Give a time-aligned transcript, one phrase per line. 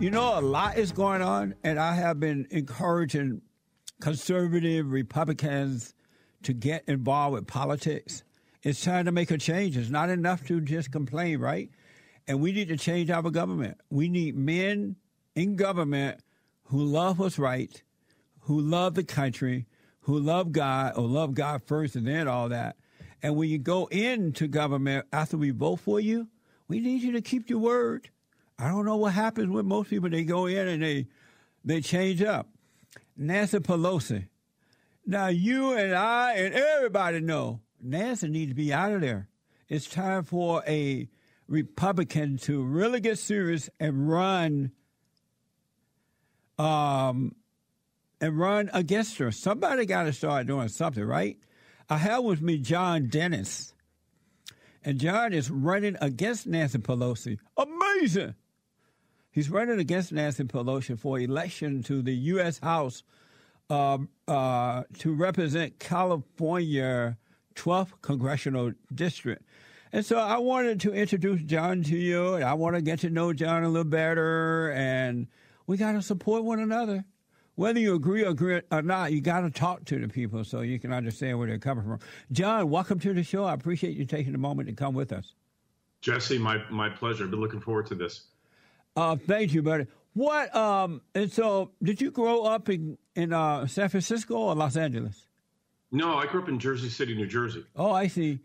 [0.00, 3.42] You know, a lot is going on, and I have been encouraging
[4.00, 5.92] conservative Republicans
[6.44, 8.22] to get involved with politics.
[8.62, 9.76] It's time to make a change.
[9.76, 11.68] It's not enough to just complain, right?
[12.28, 13.78] And we need to change our government.
[13.90, 14.94] We need men
[15.34, 16.20] in government
[16.66, 17.82] who love what's right,
[18.42, 19.66] who love the country,
[20.02, 22.76] who love God or love God first and then all that.
[23.20, 26.28] And when you go into government after we vote for you,
[26.68, 28.10] we need you to keep your word.
[28.58, 30.10] I don't know what happens with most people.
[30.10, 31.06] They go in and they
[31.64, 32.48] they change up.
[33.16, 34.28] Nancy Pelosi.
[35.06, 39.28] Now you and I and everybody know Nancy needs to be out of there.
[39.68, 41.08] It's time for a
[41.46, 44.72] Republican to really get serious and run
[46.58, 47.34] um
[48.20, 49.30] and run against her.
[49.30, 51.38] Somebody got to start doing something, right?
[51.88, 53.72] I have with me John Dennis.
[54.84, 57.38] And John is running against Nancy Pelosi.
[57.56, 58.34] Amazing.
[59.38, 62.58] He's running against Nancy Pelosi for election to the U.S.
[62.58, 63.04] House
[63.70, 67.16] uh, uh, to represent California
[67.54, 69.40] 12th Congressional District.
[69.92, 73.10] And so I wanted to introduce John to you, and I want to get to
[73.10, 75.28] know John a little better, and
[75.68, 77.04] we got to support one another.
[77.54, 80.62] Whether you agree or, agree or not, you got to talk to the people so
[80.62, 82.00] you can understand where they're coming from.
[82.32, 83.44] John, welcome to the show.
[83.44, 85.34] I appreciate you taking the moment to come with us.
[86.00, 87.22] Jesse, my, my pleasure.
[87.22, 88.24] I've been looking forward to this.
[88.98, 89.86] Uh, thank you, buddy.
[90.14, 94.76] What um and so did you grow up in in uh, San Francisco or Los
[94.76, 95.26] Angeles?
[95.92, 97.64] No, I grew up in Jersey City, New Jersey.
[97.76, 98.40] Oh, I see.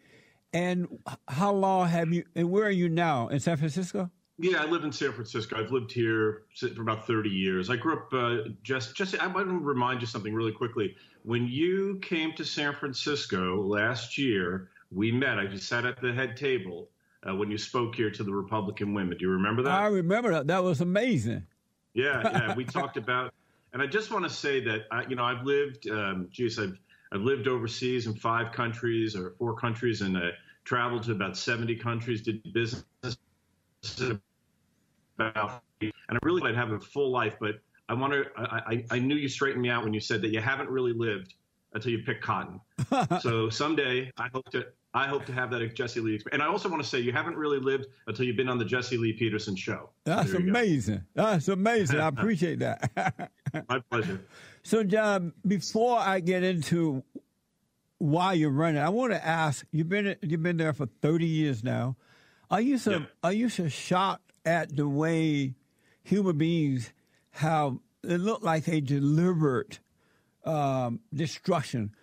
[0.53, 0.87] And
[1.27, 2.23] how long have you?
[2.35, 3.29] And where are you now?
[3.29, 4.11] In San Francisco?
[4.37, 5.59] Yeah, I live in San Francisco.
[5.59, 7.71] I've lived here for about 30 years.
[7.71, 9.19] I grew up uh, just just.
[9.19, 10.95] I want to remind you something really quickly.
[11.23, 15.39] When you came to San Francisco last year, we met.
[15.39, 16.89] I just sat at the head table
[17.27, 19.17] uh, when you spoke here to the Republican women.
[19.17, 19.71] Do you remember that?
[19.71, 20.47] I remember that.
[20.47, 21.45] That was amazing.
[21.93, 22.55] Yeah, yeah.
[22.55, 23.33] We talked about,
[23.73, 26.77] and I just want to say that I, you know I've lived, um, geez, I've
[27.11, 30.31] I've lived overseas in five countries or four countries, and I
[30.65, 32.85] traveled to about 70 countries, did business
[35.17, 37.55] about, and I really I'd have a full life, but
[37.89, 38.25] I want to.
[38.37, 41.35] I, I knew you straightened me out when you said that you haven't really lived
[41.73, 42.59] until you pick cotton.
[43.21, 46.33] so someday I hope to I hope to have that Jesse Lee experience.
[46.33, 48.65] And I also want to say you haven't really lived until you've been on the
[48.65, 49.89] Jesse Lee Peterson show.
[50.03, 51.03] That's amazing.
[51.17, 51.23] Go.
[51.25, 51.99] That's amazing.
[51.99, 53.31] I appreciate that.
[53.69, 54.21] My pleasure.
[54.61, 57.03] So, John, before I get into
[57.97, 61.63] why you're running, I want to ask you've been you've been there for 30 years
[61.63, 61.95] now.
[62.51, 63.05] Are you so yeah.
[63.23, 65.55] are you so shocked at the way
[66.03, 66.91] human beings
[67.31, 69.79] have it looked like a deliberate
[70.45, 71.95] um, destruction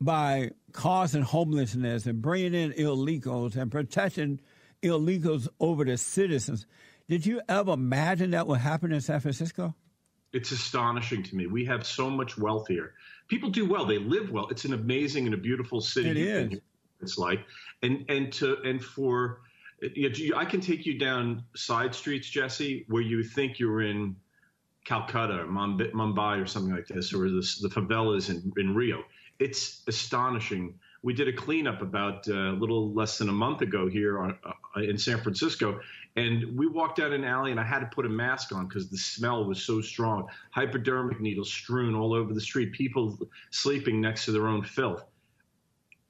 [0.00, 4.40] by causing homelessness and bringing in illegals and protecting
[4.82, 6.66] illegals over the citizens.
[7.08, 9.74] Did you ever imagine that would happen in San Francisco?
[10.32, 11.46] It's astonishing to me.
[11.46, 12.94] We have so much wealth here.
[13.28, 13.86] People do well.
[13.86, 14.48] They live well.
[14.48, 16.10] It's an amazing and a beautiful city.
[16.10, 16.60] It is.
[17.00, 17.40] It's like,
[17.82, 19.40] and and to and for,
[20.34, 24.16] I can take you down side streets, Jesse, where you think you're in
[24.84, 29.04] Calcutta or Mumbai or something like this, or the, the favelas in, in Rio
[29.38, 30.78] it's astonishing.
[31.02, 34.38] We did a cleanup about uh, a little less than a month ago here on,
[34.44, 35.80] uh, in San Francisco,
[36.16, 38.88] and we walked down an alley, and I had to put a mask on because
[38.88, 40.28] the smell was so strong.
[40.50, 43.18] Hypodermic needles strewn all over the street, people
[43.50, 45.04] sleeping next to their own filth.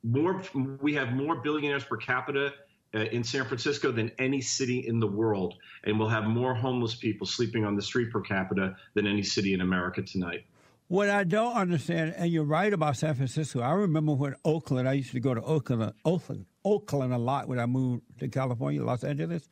[0.04, 0.40] More,
[0.80, 2.52] we have more billionaires per capita
[2.94, 5.54] uh, in San Francisco than any city in the world,
[5.84, 9.52] and we'll have more homeless people sleeping on the street per capita than any city
[9.52, 10.44] in America tonight.
[10.88, 13.60] What I don't understand, and you're right about San Francisco.
[13.60, 17.58] I remember when Oakland, I used to go to Oakland, Oakland, Oakland a lot when
[17.58, 19.48] I moved to California, Los Angeles.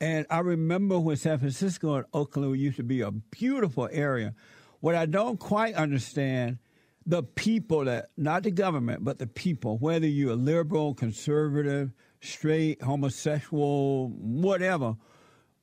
[0.00, 4.34] And I remember when San Francisco and Oakland used to be a beautiful area.
[4.80, 6.58] What I don't quite understand,
[7.06, 12.82] the people that, not the government, but the people, whether you're a liberal, conservative, straight,
[12.82, 14.96] homosexual, whatever,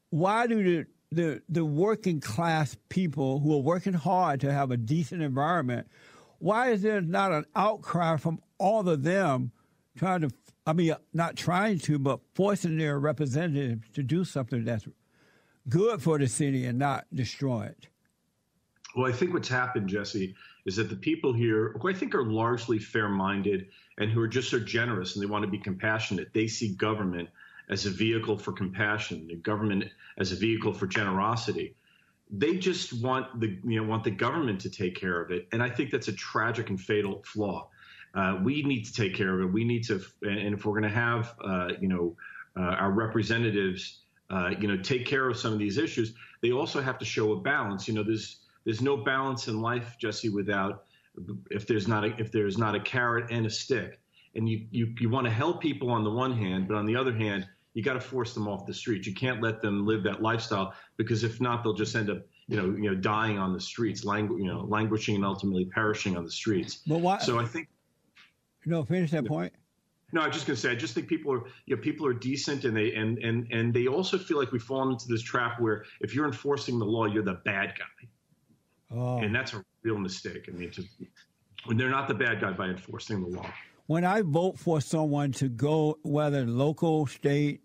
[0.10, 4.78] why do the the the working class people who are working hard to have a
[4.78, 5.88] decent environment,
[6.40, 9.52] why is there not an outcry from all of them
[9.98, 10.30] trying to?
[10.66, 14.88] I mean, not trying to, but forcing their representatives to do something that's
[15.68, 17.88] good for the city and not destroy it.
[18.96, 20.36] Well, I think what's happened, Jesse,
[20.66, 24.28] is that the people here, who I think are largely fair minded and who are
[24.28, 27.30] just so generous and they want to be compassionate, they see government
[27.72, 29.86] as a vehicle for compassion, the government
[30.18, 31.76] as a vehicle for generosity.
[32.30, 35.62] They just want the you know want the government to take care of it, and
[35.64, 37.70] I think that's a tragic and fatal flaw.
[38.14, 39.52] Uh, we need to take care of it.
[39.52, 42.16] We need to, and if we're going to have uh, you know
[42.56, 44.02] uh, our representatives
[44.32, 47.34] uh, you know, take care of some of these issues, they also have to show
[47.34, 47.88] a balance.
[47.88, 50.86] You know, there's there's no balance in life, Jesse, without
[51.50, 54.00] if there's not a, if there's not a carrot and a stick.
[54.36, 56.96] And you you you want to help people on the one hand, but on the
[56.96, 59.06] other hand, you got to force them off the street.
[59.06, 62.58] You can't let them live that lifestyle because if not, they'll just end up you
[62.58, 66.26] know you know dying on the streets, langu- you know languishing and ultimately perishing on
[66.26, 66.82] the streets.
[66.88, 67.20] But why?
[67.20, 67.68] So I think.
[68.66, 69.54] No, finish that point.
[70.14, 72.06] No, I was just going to say, I just think people are, you know, people
[72.06, 75.22] are decent, and they and and and they also feel like we've fallen into this
[75.22, 78.08] trap where if you're enforcing the law, you're the bad guy,
[78.94, 79.20] Oh.
[79.20, 80.50] and that's a real mistake.
[80.50, 80.84] I mean, to,
[81.76, 83.50] they're not the bad guy by enforcing the law.
[83.92, 87.60] When I vote for someone to go, whether local, state,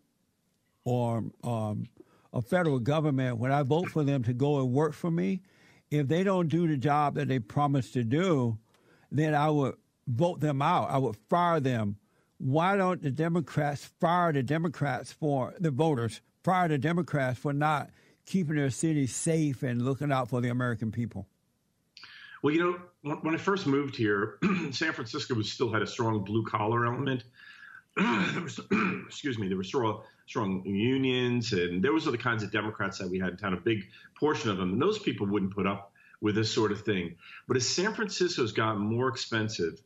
[0.83, 1.87] or um,
[2.33, 5.43] a federal government, when I vote for them to go and work for me,
[5.89, 8.59] if they don't do the job that they promised to do,
[9.13, 9.77] then I would
[10.09, 10.91] vote them out.
[10.91, 11.97] I would fire them.
[12.39, 17.91] Why don't the Democrats fire the Democrats for the voters, fire the Democrats for not
[18.25, 21.29] keeping their cities safe and looking out for the American people?
[22.43, 24.39] Well, you know, when, I first moved here,
[24.71, 27.25] San Francisco was still had a strong blue collar element.
[27.97, 28.61] there was,
[29.07, 33.09] excuse me, there were strong, strong unions, and those are the kinds of Democrats that
[33.09, 33.55] we had in town.
[33.55, 33.89] A big
[34.19, 37.17] portion of them, and those people wouldn't put up with this sort of thing.
[37.49, 39.81] But as San Francisco's gotten more expensive,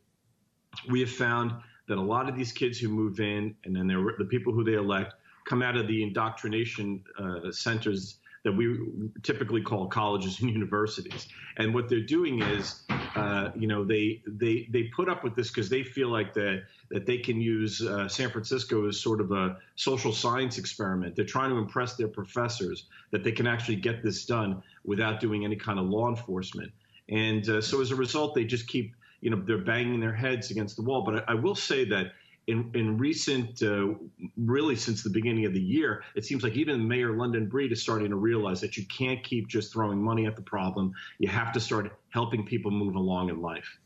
[0.89, 1.53] we have found
[1.87, 4.73] that a lot of these kids who move in, and then the people who they
[4.73, 5.13] elect,
[5.45, 8.77] come out of the indoctrination uh, centers that we
[9.23, 11.27] typically call colleges and universities.
[11.57, 12.83] And what they're doing is,
[13.15, 16.63] uh, you know, they they they put up with this because they feel like that
[16.89, 21.15] that they can use uh, San Francisco as sort of a social science experiment.
[21.15, 25.45] They're trying to impress their professors that they can actually get this done without doing
[25.45, 26.71] any kind of law enforcement.
[27.09, 30.49] And uh, so as a result, they just keep, you know, they're banging their heads
[30.49, 31.03] against the wall.
[31.03, 32.13] But I, I will say that
[32.47, 33.93] in, in recent, uh,
[34.35, 37.81] really since the beginning of the year, it seems like even Mayor London Breed is
[37.81, 40.93] starting to realize that you can't keep just throwing money at the problem.
[41.19, 43.79] You have to start helping people move along in life.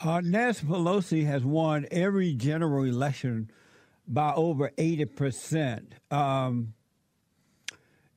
[0.00, 3.50] Uh, Nancy Pelosi has won every general election
[4.08, 5.92] by over 80%.
[6.10, 6.72] Um,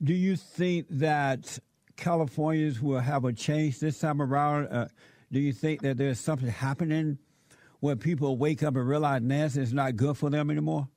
[0.02, 1.60] do you think that
[1.98, 4.68] Californians will have a change this time around?
[4.68, 4.88] Uh,
[5.32, 7.18] do you think that there's something happening
[7.84, 10.88] where people wake up and realize Nancy is not good for them anymore?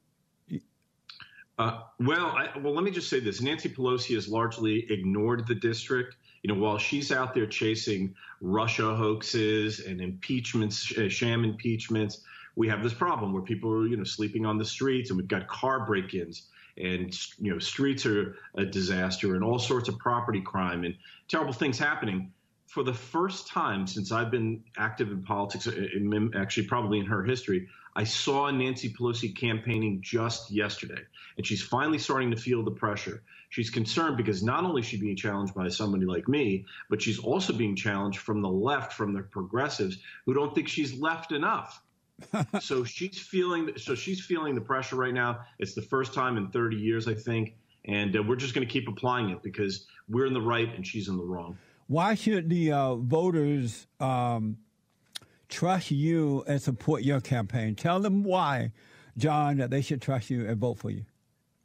[1.58, 5.54] Uh, well, I, well, let me just say this: Nancy Pelosi has largely ignored the
[5.56, 6.14] district.
[6.44, 12.20] You know, while she's out there chasing Russia hoaxes and impeachments, uh, sham impeachments,
[12.54, 15.26] we have this problem where people are, you know, sleeping on the streets, and we've
[15.26, 20.40] got car break-ins, and you know, streets are a disaster, and all sorts of property
[20.40, 20.94] crime and
[21.26, 22.30] terrible things happening.
[22.76, 27.24] For the first time since I've been active in politics, in, actually probably in her
[27.24, 31.00] history, I saw Nancy Pelosi campaigning just yesterday,
[31.38, 33.22] and she's finally starting to feel the pressure.
[33.48, 37.18] She's concerned because not only is she being challenged by somebody like me, but she's
[37.18, 39.96] also being challenged from the left, from the progressives
[40.26, 41.82] who don't think she's left enough.
[42.60, 45.46] so she's feeling so she's feeling the pressure right now.
[45.58, 47.54] It's the first time in 30 years, I think,
[47.86, 50.86] and uh, we're just going to keep applying it because we're in the right and
[50.86, 51.56] she's in the wrong.
[51.88, 54.58] Why should the uh, voters um,
[55.48, 57.74] trust you and support your campaign?
[57.76, 58.72] Tell them why,
[59.16, 61.04] John, that they should trust you and vote for you.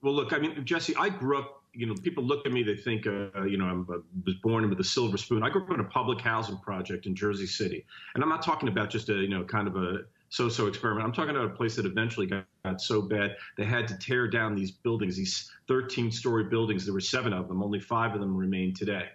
[0.02, 1.58] Well, look, I mean, Jesse, I grew up.
[1.74, 4.80] You know, people look at me, they think, uh, you know, I was born with
[4.82, 5.42] a silver spoon.
[5.42, 8.68] I grew up in a public housing project in Jersey City, and I'm not talking
[8.68, 11.06] about just a, you know, kind of a so-so experiment.
[11.06, 14.28] I'm talking about a place that eventually got, got so bad they had to tear
[14.28, 16.84] down these buildings, these 13-story buildings.
[16.84, 17.64] There were seven of them.
[17.64, 19.10] Only five of them remain today.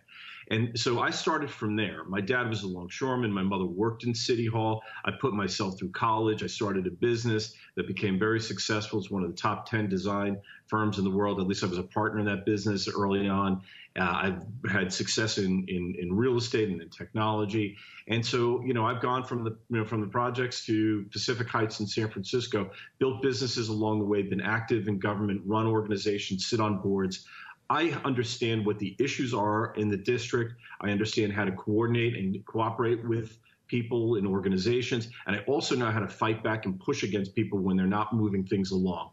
[0.48, 2.04] And so I started from there.
[2.04, 3.32] My dad was a longshoreman.
[3.32, 4.82] My mother worked in City Hall.
[5.04, 6.42] I put myself through college.
[6.42, 9.00] I started a business that became very successful.
[9.00, 10.38] It's one of the top 10 design
[10.68, 11.40] firms in the world.
[11.40, 13.62] At least I was a partner in that business early on.
[13.98, 17.76] Uh, I've had success in, in, in real estate and in technology.
[18.08, 21.48] And so, you know, I've gone from the, you know, from the projects to Pacific
[21.48, 26.46] Heights in San Francisco, built businesses along the way, been active in government, run organizations,
[26.46, 27.26] sit on boards.
[27.68, 30.54] I understand what the issues are in the district.
[30.80, 35.08] I understand how to coordinate and cooperate with people and organizations.
[35.26, 38.12] And I also know how to fight back and push against people when they're not
[38.12, 39.10] moving things along.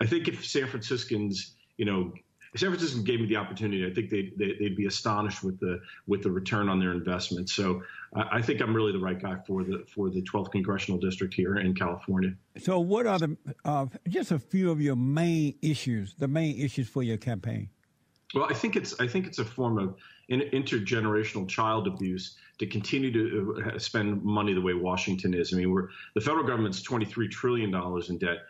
[0.00, 2.12] I think if San Franciscans, you know,
[2.54, 6.22] San Francisco gave me the opportunity, I think they'd, they'd be astonished with the with
[6.22, 7.50] the return on their investment.
[7.50, 7.82] So
[8.14, 11.56] I think I'm really the right guy for the for the 12th congressional district here
[11.56, 12.34] in California.
[12.58, 16.14] So, what are the uh, just a few of your main issues?
[16.14, 17.68] The main issues for your campaign?
[18.36, 19.94] Well, I think it's I think it's a form of
[20.30, 25.54] intergenerational child abuse to continue to uh, spend money the way Washington is.
[25.54, 28.40] I mean, we're the federal government's 23 trillion dollars in debt.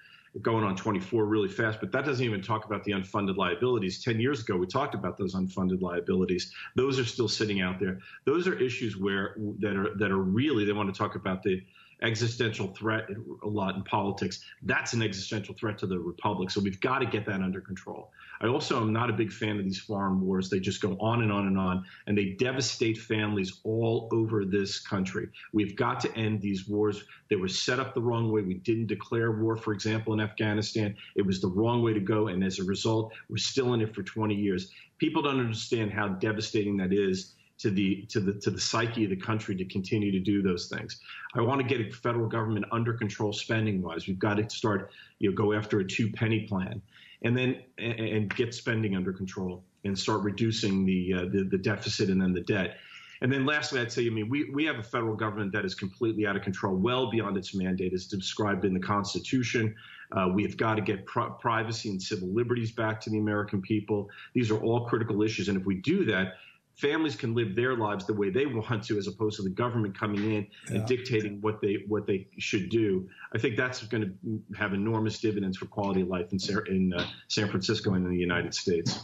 [0.43, 4.03] going on 24 really fast, but that doesn't even talk about the unfunded liabilities.
[4.03, 6.53] 10 years ago, we talked about those unfunded liabilities.
[6.75, 8.01] Those are still sitting out there.
[8.25, 11.63] Those are issues where that are that are really they want to talk about the
[12.03, 13.09] existential threat
[13.45, 14.45] a lot in politics.
[14.63, 16.51] That's an existential threat to the republic.
[16.51, 18.11] So we've got to get that under control.
[18.41, 20.51] I also am not a big fan of these foreign wars.
[20.51, 24.79] They just go on and on and on, and they devastate families all over this
[24.79, 25.29] country.
[25.53, 27.05] We've got to end these wars.
[27.29, 28.43] They were set up the wrong way.
[28.43, 30.97] We didn't declare war, for example, in Afghanistan.
[31.15, 33.95] It was the wrong way to go, and as a result, we're still in it
[33.95, 34.71] for 20 years.
[34.99, 39.11] People don't understand how devastating that is to the to the to the psyche of
[39.11, 41.01] the country to continue to do those things.
[41.35, 44.07] I want to get a federal government under control spending wise.
[44.07, 46.83] We've got to start you know go after a two penny plan,
[47.23, 52.11] and then and, get spending under control and start reducing the, uh, the the deficit
[52.11, 52.79] and then the debt.
[53.23, 55.75] And then lastly, I'd say, I mean, we, we have a federal government that is
[55.75, 59.75] completely out of control, well beyond its mandate as described in the Constitution.
[60.13, 63.63] Uh, we have got to get pr- privacy and civil liberties back to the American
[63.63, 64.11] people.
[64.35, 65.49] These are all critical issues.
[65.49, 66.35] And if we do that,
[66.77, 69.99] families can live their lives the way they want to, as opposed to the government
[69.99, 70.77] coming in yeah.
[70.77, 73.09] and dictating what they what they should do.
[73.35, 77.07] I think that's going to have enormous dividends for quality of life in, in uh,
[77.29, 79.01] San Francisco and in the United States.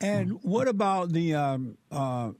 [0.00, 2.32] And what about the um, uh,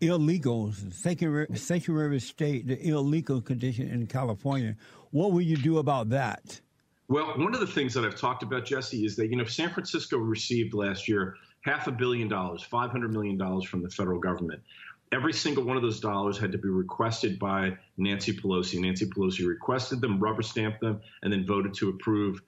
[0.00, 4.76] illegals, sanctuary, sanctuary state, the illegal condition in California?
[5.10, 6.60] What will you do about that?
[7.08, 9.70] Well, one of the things that I've talked about, Jesse, is that you know San
[9.70, 14.62] Francisco received last year half a billion dollars, $500 million from the federal government.
[15.10, 18.80] Every single one of those dollars had to be requested by Nancy Pelosi.
[18.80, 22.42] Nancy Pelosi requested them, rubber stamped them, and then voted to approve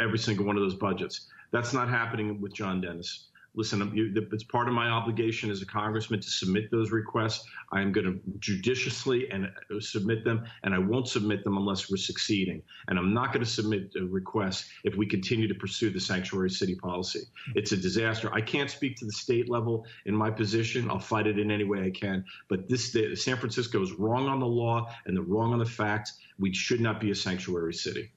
[0.00, 1.28] every single one of those budgets.
[1.50, 3.92] That's not happening with John Dennis listen,
[4.32, 7.44] it's part of my obligation as a congressman to submit those requests.
[7.72, 11.90] I am going to judiciously and uh, submit them, and I won't submit them unless
[11.90, 12.62] we're succeeding.
[12.88, 16.74] And I'm not going to submit requests if we continue to pursue the sanctuary city
[16.74, 17.22] policy.
[17.54, 18.32] It's a disaster.
[18.32, 20.90] I can't speak to the state level in my position.
[20.90, 22.24] I'll fight it in any way I can.
[22.48, 26.18] But this San Francisco is wrong on the law and the wrong on the facts.
[26.38, 28.12] We should not be a sanctuary city.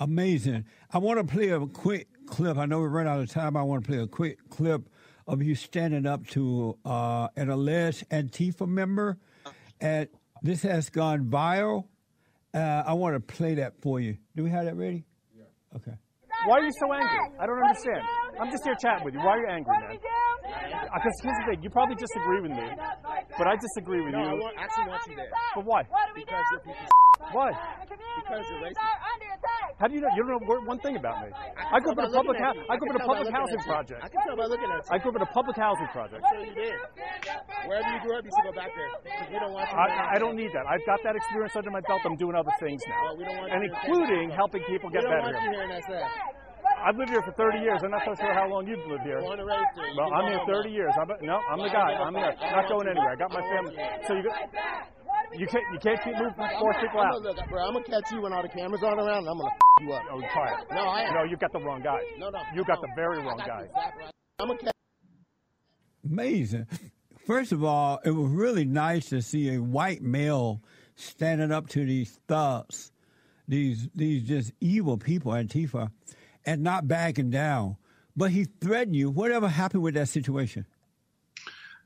[0.00, 0.64] Amazing.
[0.90, 2.56] I want to play a quick clip.
[2.56, 3.54] I know we ran out of time.
[3.54, 4.88] I want to play a quick clip
[5.26, 9.18] of you standing up to uh, an alleged Antifa member.
[9.78, 10.08] And
[10.42, 11.84] this has gone viral.
[12.54, 14.16] Uh, I want to play that for you.
[14.34, 15.04] Do we have that ready?
[15.36, 15.44] Yeah.
[15.76, 15.92] Okay.
[16.46, 17.36] Why are you so angry?
[17.38, 18.00] I don't understand.
[18.40, 19.20] I'm just here chatting with you.
[19.20, 19.98] Why are you angry, man?
[20.00, 21.62] Because here's the thing.
[21.62, 22.64] You probably disagree with me,
[23.36, 24.24] but I disagree with you.
[24.24, 24.48] no, you.
[24.56, 25.28] I actually want you there.
[25.54, 25.82] But why?
[26.14, 26.88] Because you're people.
[27.32, 27.52] Why?
[27.84, 28.80] Because you're racist.
[29.80, 30.12] How do you know?
[30.14, 31.32] You don't know one thing about me.
[31.32, 32.56] I, I grew up in a public house.
[32.68, 34.04] I grew up in a public housing project.
[34.04, 34.92] I can tell by looking at you.
[34.92, 36.20] I grew up in a public housing project.
[36.20, 36.76] So you did.
[37.64, 38.92] Wherever you grew up, you should go back there.
[39.00, 39.76] Because we don't want you.
[39.80, 40.68] I, I don't need that.
[40.68, 42.02] I've got that experience under my belt.
[42.04, 45.08] I'm doing other things now, well, we don't want and including helping people get we
[45.08, 45.32] don't better.
[45.32, 46.04] Want you hearing.
[46.80, 47.80] I've lived here for 30 years.
[47.84, 49.20] I'm not so sure how long you've lived here.
[49.20, 49.92] Born and raised here.
[49.96, 50.92] Well, I'm here 30 years.
[50.96, 51.92] I'm, no, I'm the guy.
[51.96, 52.34] I'm here.
[52.40, 53.12] Not going anywhere.
[53.12, 53.76] I got my family.
[54.08, 54.28] So you,
[55.34, 57.22] you can't you can't keep moving four people out.
[57.22, 59.50] Look, bro, I'm gonna catch you when all the cameras aren't around, and I'm gonna
[59.80, 60.02] you up.
[60.10, 60.66] Oh, try it.
[60.70, 61.14] No, I am.
[61.14, 62.00] No, you've got the wrong guy.
[62.18, 62.40] No, no.
[62.54, 63.64] You've got no, the very wrong guy.
[63.64, 64.12] Exactly right.
[64.38, 64.72] I'm gonna catch.
[66.04, 66.66] Amazing.
[67.26, 70.62] First of all, it was really nice to see a white male
[70.96, 72.92] standing up to these thugs,
[73.46, 75.90] these these just evil people, Antifa,
[76.44, 77.76] and not backing down.
[78.16, 79.10] But he threatened you.
[79.10, 80.66] Whatever happened with that situation?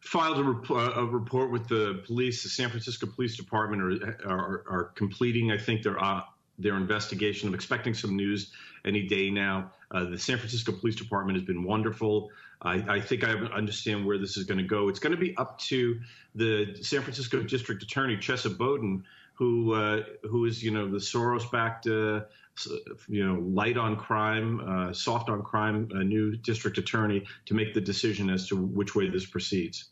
[0.04, 2.42] Filed a, rep- a report with the police.
[2.42, 6.20] The San Francisco Police Department are are, are completing, I think, their uh,
[6.58, 7.48] their investigation.
[7.48, 8.52] I'm expecting some news
[8.84, 9.72] any day now.
[9.90, 12.30] Uh, the San Francisco Police Department has been wonderful.
[12.62, 14.88] I, I think I understand where this is going to go.
[14.88, 16.00] It's going to be up to
[16.34, 21.86] the San Francisco District Attorney Chesa Boudin, who uh, who is you know the Soros-backed
[21.86, 22.20] uh,
[23.08, 27.74] you know, light on crime, uh, soft on crime, a new district attorney to make
[27.74, 29.90] the decision as to which way this proceeds.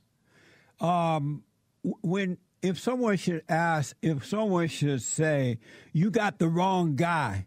[0.80, 1.44] Um,
[1.82, 5.58] when if someone should ask, if someone should say,
[5.92, 7.46] "You got the wrong guy,"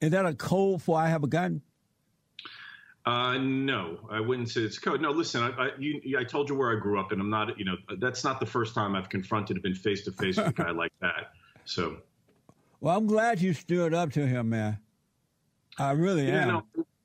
[0.00, 1.62] is that a code for "I have a gun"?
[3.04, 5.00] Uh, no, I wouldn't say it's code.
[5.00, 7.58] No, listen, I, I, you, I told you where I grew up, and I'm not,
[7.58, 10.52] you know, that's not the first time I've confronted, been face to face with a
[10.52, 11.32] guy like that.
[11.64, 11.96] So
[12.80, 14.78] well, I'm glad you stood up to him, man.
[15.78, 16.48] I really am.
[16.48, 16.62] know,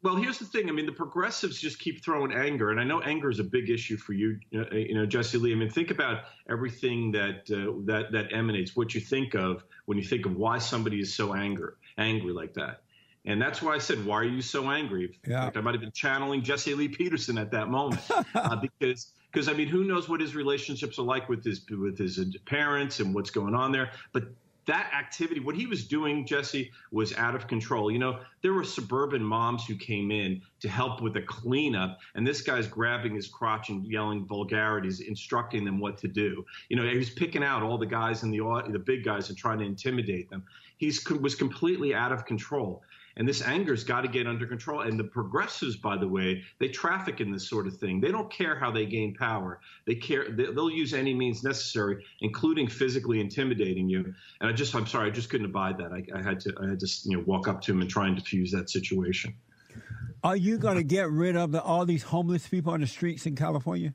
[0.07, 0.69] well, here's the thing.
[0.69, 3.69] I mean, the progressives just keep throwing anger, and I know anger is a big
[3.69, 5.51] issue for you, uh, you know, Jesse Lee.
[5.51, 9.97] I mean, think about everything that uh, that that emanates, what you think of when
[9.97, 12.83] you think of why somebody is so angry, angry like that.
[13.25, 15.51] And that's why I said, "Why are you so angry?" Yeah.
[15.53, 18.01] I might have been channeling Jesse Lee Peterson at that moment,
[18.33, 21.97] uh, because because I mean, who knows what his relationships are like with his with
[21.97, 23.91] his parents and what's going on there.
[24.13, 24.29] But
[24.67, 27.89] that activity, what he was doing, Jesse, was out of control.
[27.89, 32.27] You know, there were suburban moms who came in to help with the cleanup, and
[32.27, 36.45] this guy's grabbing his crotch and yelling vulgarities, instructing them what to do.
[36.69, 38.37] You know, he was picking out all the guys in the
[38.69, 40.43] the big guys and trying to intimidate them.
[40.77, 42.83] He was completely out of control.
[43.17, 44.81] And this anger's got to get under control.
[44.81, 47.99] And the progressives, by the way, they traffic in this sort of thing.
[47.99, 49.59] They don't care how they gain power.
[49.85, 50.29] They care.
[50.29, 54.13] They'll use any means necessary, including physically intimidating you.
[54.39, 55.91] And I just, I'm sorry, I just couldn't abide that.
[55.91, 58.07] I, I had to, I had to, you know, walk up to him and try
[58.07, 59.33] and diffuse that situation.
[60.23, 63.25] Are you going to get rid of the, all these homeless people on the streets
[63.25, 63.93] in California?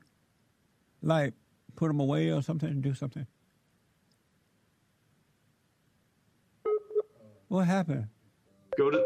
[1.01, 1.33] Like,
[1.75, 3.27] put them away or something, do something?
[7.47, 8.07] What happened?
[8.77, 9.03] Go to.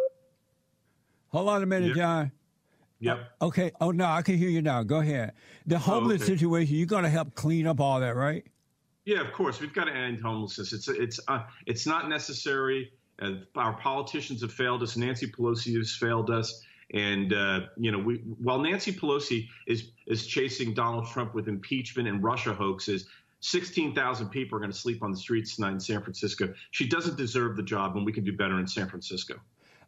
[1.30, 1.96] Hold on a minute, Yep.
[1.96, 2.32] John.
[3.00, 3.20] Yep.
[3.42, 3.72] Okay.
[3.80, 4.84] Oh no, I can hear you now.
[4.84, 5.34] Go ahead.
[5.68, 6.34] The homeless okay.
[6.34, 6.76] situation.
[6.76, 8.44] You're going to help clean up all that, right?
[9.06, 9.60] Yeah, of course.
[9.60, 10.74] We've got to end homelessness.
[10.74, 12.92] It's it's uh, it's not necessary.
[13.22, 14.98] Uh, our politicians have failed us.
[14.98, 16.62] Nancy Pelosi has failed us.
[16.94, 22.08] And uh, you know, we, while Nancy Pelosi is is chasing Donald Trump with impeachment
[22.08, 23.08] and Russia hoaxes,
[23.42, 26.54] 16,000 people are going to sleep on the streets tonight in San Francisco.
[26.72, 29.36] She doesn't deserve the job, and we can do better in San Francisco.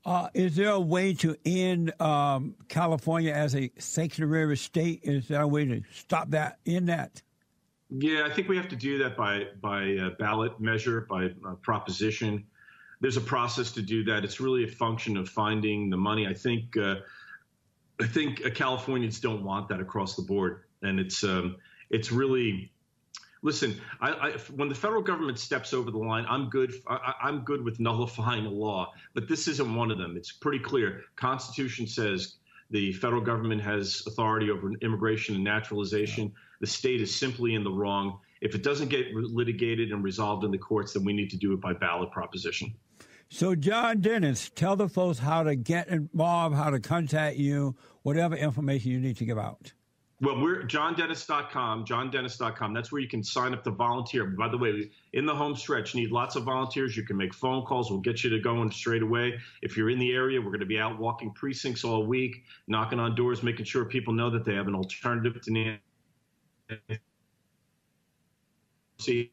[0.06, 5.02] Uh, is there a way to end um, California as a sanctuary state?
[5.04, 6.60] Is there a way to stop that?
[6.66, 7.22] In that?
[7.90, 11.56] Yeah, I think we have to do that by by uh, ballot measure, by uh,
[11.62, 12.46] proposition.
[13.02, 14.24] There's a process to do that.
[14.24, 16.28] It's really a function of finding the money.
[16.28, 16.96] I think uh,
[18.00, 21.58] I think uh, Californians don't want that across the board, and it's um,
[21.90, 22.72] it's really
[23.42, 23.80] listen.
[24.02, 26.74] I, I, when the federal government steps over the line, I'm good.
[26.88, 30.16] I, I'm good with nullifying a law, but this isn't one of them.
[30.18, 31.04] It's pretty clear.
[31.16, 32.36] Constitution says
[32.70, 36.32] the federal government has authority over immigration and naturalization.
[36.62, 38.20] The state is simply in the wrong.
[38.42, 41.54] If it doesn't get litigated and resolved in the courts, then we need to do
[41.54, 42.74] it by ballot proposition.
[43.32, 48.36] So, John Dennis, tell the folks how to get involved, how to contact you, whatever
[48.36, 49.74] information you need to give out.
[50.22, 52.74] Well, we're johndennis.com, johndennis.com.
[52.74, 54.26] That's where you can sign up to volunteer.
[54.26, 56.98] By the way, in the home stretch, need lots of volunteers.
[56.98, 57.90] You can make phone calls.
[57.90, 59.40] We'll get you to going straight away.
[59.62, 63.00] If you're in the area, we're going to be out walking precincts all week, knocking
[63.00, 65.78] on doors, making sure people know that they have an alternative to.
[69.00, 69.32] See,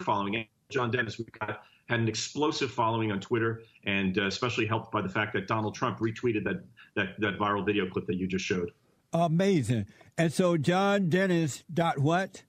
[0.00, 4.92] following John Dennis, we've got had an explosive following on Twitter, and uh, especially helped
[4.92, 6.62] by the fact that Donald Trump retweeted that,
[6.94, 8.70] that, that viral video clip that you just showed.
[9.12, 9.86] Amazing.
[10.16, 12.42] And so John Dennis dot what?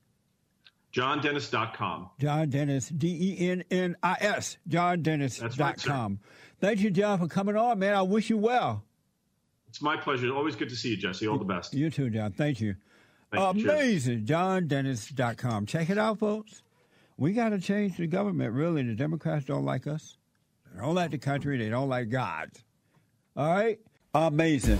[0.93, 2.09] JohnDennis.com.
[2.19, 6.19] John Dennis, D E N N I S, John Dennis dot right, com.
[6.59, 7.93] Thank you, John, for coming on, man.
[7.93, 8.83] I wish you well.
[9.69, 10.33] It's my pleasure.
[10.33, 11.27] Always good to see you, Jesse.
[11.27, 11.73] All the best.
[11.73, 12.31] You too, John.
[12.31, 12.75] Thank you.
[13.31, 13.69] Thank you.
[13.69, 14.25] Amazing.
[14.25, 15.67] JohnDennis.com.
[15.67, 16.63] Check it out, folks.
[17.17, 18.81] We got to change the government, really.
[18.81, 20.17] The Democrats don't like us.
[20.73, 21.57] They don't like the country.
[21.57, 22.49] They don't like God.
[23.37, 23.79] All right?
[24.15, 24.79] Amazing.